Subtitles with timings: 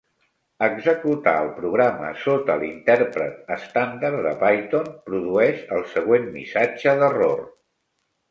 [0.67, 7.45] Executar el programa sota l'intèrpret estàndard de Python produeix el següent missatge d'error.